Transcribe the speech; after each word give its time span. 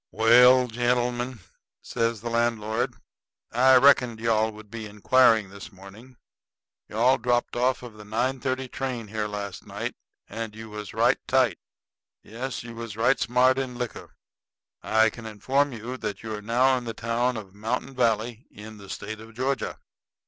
"Well, 0.09 0.67
gentlemen," 0.67 1.41
says 1.83 2.21
the 2.21 2.29
landlord, 2.31 2.95
"I 3.51 3.75
reckoned 3.75 4.19
you 4.19 4.31
all 4.31 4.51
would 4.51 4.71
be 4.71 4.87
inquiring 4.87 5.49
this 5.51 5.71
morning. 5.71 6.17
You 6.89 6.95
all 6.97 7.19
dropped 7.19 7.55
off 7.55 7.83
of 7.83 7.93
the 7.93 8.03
nine 8.03 8.39
thirty 8.39 8.67
train 8.67 9.09
here 9.09 9.27
last 9.27 9.63
night; 9.67 9.93
and 10.27 10.55
you 10.55 10.71
was 10.71 10.95
right 10.95 11.19
tight. 11.27 11.59
Yes, 12.23 12.63
you 12.63 12.73
was 12.73 12.97
right 12.97 13.19
smart 13.19 13.59
in 13.59 13.75
liquor. 13.75 14.15
I 14.81 15.11
can 15.11 15.27
inform 15.27 15.71
you 15.71 15.97
that 15.97 16.23
you 16.23 16.33
are 16.33 16.41
now 16.41 16.75
in 16.79 16.85
the 16.85 16.95
town 16.95 17.37
of 17.37 17.53
Mountain 17.53 17.93
Valley, 17.93 18.47
in 18.49 18.77
the 18.79 18.89
State 18.89 19.19
of 19.21 19.35
Georgia." 19.35 19.77